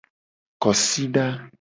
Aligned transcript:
Kosida. 0.63 1.25